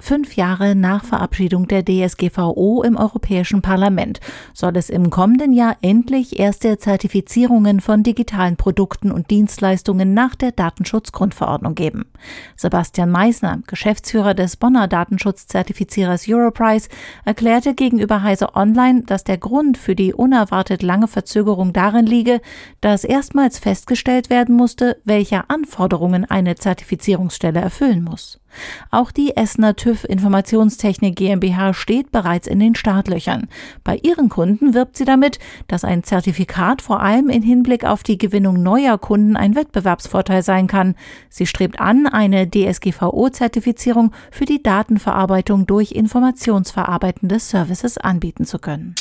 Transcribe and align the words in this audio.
Fünf 0.00 0.36
Jahre 0.36 0.74
nach 0.74 1.04
Verabschiedung 1.04 1.68
der 1.68 1.84
DSGVO 1.84 2.82
im 2.82 2.96
Europäischen 2.96 3.62
Parlament 3.62 4.20
soll 4.52 4.76
es 4.76 4.90
im 4.90 5.10
kommenden 5.10 5.52
Jahr 5.52 5.76
endlich 5.82 6.38
erste 6.38 6.78
Zertifizierungen 6.78 7.80
von 7.80 8.02
digitalen 8.02 8.56
Produkten 8.56 9.12
und 9.12 9.30
Dienstleistungen 9.30 10.12
nach 10.12 10.34
der 10.34 10.52
Datenschutzgrundverordnung 10.52 11.74
geben. 11.74 12.06
Sebastian 12.56 13.10
Meisner, 13.10 13.60
Geschäftsführer 13.66 14.34
des 14.34 14.56
Bonner 14.56 14.88
Datenschutzzertifizierers 14.88 16.26
Europrice, 16.28 16.88
erklärte 17.24 17.74
gegenüber 17.74 18.22
Heise 18.22 18.56
Online, 18.56 19.02
dass 19.02 19.24
der 19.24 19.38
Grund 19.38 19.78
für 19.78 19.94
die 19.94 20.12
unerwartet 20.12 20.82
lange 20.82 21.08
Verzögerung 21.08 21.72
darin 21.72 22.06
liege, 22.06 22.40
dass 22.80 23.04
erstmals 23.04 23.58
festgestellt 23.58 24.28
werden 24.28 24.56
musste, 24.56 25.00
welche 25.04 25.48
Anforderungen 25.48 26.24
eine 26.24 26.56
Zertifizierungsstelle 26.56 27.60
erfüllen 27.60 28.02
muss. 28.02 28.40
Auch 28.90 29.10
die 29.10 29.36
Essener 29.36 29.76
TÜV 29.76 30.04
Informationstechnik 30.04 31.16
GmbH 31.16 31.74
steht 31.74 32.12
bereits 32.12 32.46
in 32.46 32.60
den 32.60 32.74
Startlöchern. 32.74 33.48
Bei 33.82 33.96
ihren 34.02 34.28
Kunden 34.28 34.74
wirbt 34.74 34.96
sie 34.96 35.04
damit, 35.04 35.38
dass 35.68 35.84
ein 35.84 36.02
Zertifikat 36.02 36.82
vor 36.82 37.00
allem 37.00 37.28
in 37.28 37.42
Hinblick 37.42 37.84
auf 37.84 38.02
die 38.02 38.18
Gewinnung 38.18 38.62
neuer 38.62 38.98
Kunden 38.98 39.36
ein 39.36 39.54
Wettbewerbsvorteil 39.54 40.42
sein 40.42 40.66
kann. 40.66 40.94
Sie 41.28 41.46
strebt 41.46 41.80
an, 41.80 42.06
eine 42.06 42.48
DSGVO-Zertifizierung 42.48 44.12
für 44.30 44.44
die 44.44 44.62
Datenverarbeitung 44.62 45.66
durch 45.66 45.92
informationsverarbeitende 45.92 47.38
Services 47.38 47.98
anbieten 47.98 48.44
zu 48.44 48.58
können. 48.58 48.94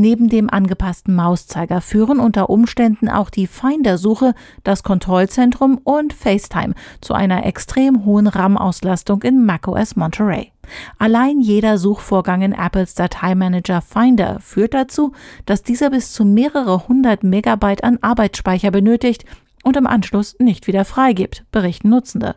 Neben 0.00 0.30
dem 0.30 0.48
angepassten 0.48 1.14
Mauszeiger 1.14 1.82
führen 1.82 2.20
unter 2.20 2.48
Umständen 2.48 3.10
auch 3.10 3.28
die 3.28 3.46
Finder-Suche, 3.46 4.32
das 4.64 4.82
Kontrollzentrum 4.82 5.76
und 5.84 6.14
FaceTime 6.14 6.72
zu 7.02 7.12
einer 7.12 7.44
extrem 7.44 8.06
hohen 8.06 8.26
RAM-Auslastung 8.26 9.20
in 9.20 9.44
macOS 9.44 9.96
Monterey. 9.96 10.52
Allein 10.98 11.38
jeder 11.38 11.76
Suchvorgang 11.76 12.40
in 12.40 12.54
Apples 12.54 12.94
Dateimanager 12.94 13.82
Finder 13.82 14.40
führt 14.40 14.72
dazu, 14.72 15.12
dass 15.44 15.64
dieser 15.64 15.90
bis 15.90 16.14
zu 16.14 16.24
mehrere 16.24 16.88
hundert 16.88 17.22
Megabyte 17.22 17.84
an 17.84 17.98
Arbeitsspeicher 18.00 18.70
benötigt 18.70 19.26
und 19.64 19.76
im 19.76 19.86
Anschluss 19.86 20.34
nicht 20.38 20.66
wieder 20.66 20.86
freigibt, 20.86 21.44
berichten 21.52 21.90
Nutzende. 21.90 22.36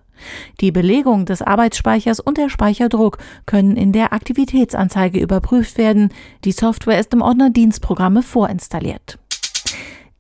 Die 0.62 0.72
Belegung 0.72 1.26
des 1.26 1.42
Arbeitsspeichers 1.42 2.20
und 2.20 2.38
der 2.38 2.50
Speicherdruck 2.50 3.18
können 3.46 3.76
in 3.76 3.92
der 3.92 4.14
Aktivitätsanzeige 4.14 5.20
überprüft 5.20 5.78
werden. 5.78 6.10
Die 6.46 6.52
Software 6.52 7.00
ist 7.00 7.14
im 7.14 7.22
Ordner 7.22 7.50
Dienstprogramme 7.50 8.24
vorinstalliert. 8.24 9.20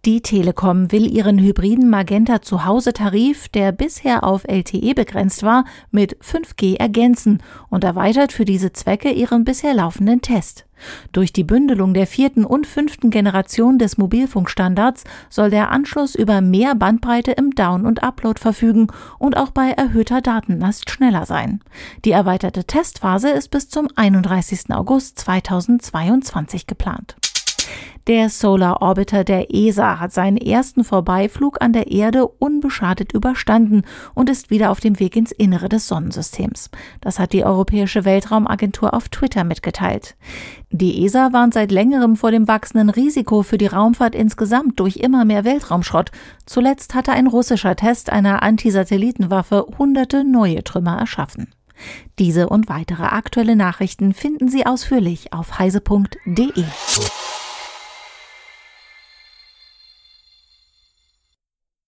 Die 0.06 0.20
Telekom 0.20 0.92
will 0.92 1.10
ihren 1.10 1.40
hybriden 1.40 1.90
Magenta 1.90 2.42
Zuhause-Tarif, 2.42 3.48
der 3.48 3.72
bisher 3.72 4.26
auf 4.26 4.44
LTE 4.44 4.94
begrenzt 4.94 5.44
war, 5.44 5.64
mit 5.92 6.18
5G 6.22 6.78
ergänzen 6.78 7.42
und 7.70 7.86
erweitert 7.86 8.34
für 8.34 8.44
diese 8.44 8.74
Zwecke 8.74 9.12
ihren 9.12 9.46
bisher 9.46 9.74
laufenden 9.74 10.20
Test. 10.20 10.66
Durch 11.14 11.32
die 11.32 11.46
Bündelung 11.46 11.94
der 11.94 12.06
vierten 12.06 12.44
und 12.44 12.68
fünften 12.68 13.12
Generation 13.12 13.80
des 13.80 13.98
Mobilfunkstandards 13.98 15.06
soll 15.30 15.50
der 15.50 15.72
Anschluss 15.72 16.16
über 16.16 16.42
mehr 16.42 16.76
Bandbreite 16.76 17.32
im 17.32 17.52
Down- 17.52 17.86
und 17.86 18.04
Upload 18.04 18.42
verfügen 18.42 18.88
und 19.20 19.38
auch 19.38 19.52
bei 19.52 19.70
erhöhter 19.70 20.20
Datenlast 20.20 20.90
schneller 20.90 21.26
sein. 21.26 21.62
Die 22.04 22.12
erweiterte 22.12 22.66
Testphase 22.66 23.30
ist 23.30 23.52
bis 23.52 23.70
zum 23.70 23.88
31. 23.96 24.66
August 24.72 25.18
2022 25.20 26.68
geplant. 26.68 27.16
Der 28.08 28.28
Solar 28.28 28.82
Orbiter 28.82 29.24
der 29.24 29.54
ESA 29.54 29.98
hat 29.98 30.12
seinen 30.12 30.36
ersten 30.36 30.84
Vorbeiflug 30.84 31.62
an 31.62 31.72
der 31.72 31.90
Erde 31.90 32.28
unbeschadet 32.28 33.14
überstanden 33.14 33.84
und 34.14 34.30
ist 34.30 34.50
wieder 34.50 34.72
auf 34.72 34.82
dem 34.82 35.00
Weg 35.00 35.16
ins 35.16 35.32
Innere 35.32 35.70
des 35.70 35.88
Sonnensystems. 35.88 36.70
Das 37.00 37.18
hat 37.18 37.32
die 37.32 37.46
Europäische 37.46 38.04
Weltraumagentur 38.04 38.94
auf 38.94 39.08
Twitter 39.08 39.46
mitgeteilt. 39.46 40.18
Die 40.70 41.06
ESA 41.06 41.32
warnt 41.32 41.54
seit 41.54 41.72
längerem 41.72 42.18
vor 42.18 42.32
dem 42.32 42.46
wachsenden 42.50 42.90
Risiko 42.90 43.42
für 43.42 43.58
die 43.58 43.68
Raumfahrt 43.68 44.16
insgesamt 44.16 44.82
durch 44.82 44.98
immer 44.98 45.24
mehr 45.24 45.46
Weltraumschrott. 45.46 46.12
Zuletzt 46.46 46.96
hatte 46.96 47.14
ein 47.14 47.28
russischer 47.28 47.78
Test 47.78 48.10
einer 48.10 48.44
Antisatellitenwaffe 48.44 49.66
hunderte 49.78 50.26
neue 50.26 50.62
Trümmer 50.66 50.98
erschaffen. 50.98 51.54
Diese 52.20 52.50
und 52.50 52.68
weitere 52.68 53.04
aktuelle 53.04 53.56
Nachrichten 53.56 54.14
finden 54.14 54.50
Sie 54.50 54.66
ausführlich 54.66 55.32
auf 55.32 55.58
heise.de. 55.58 56.64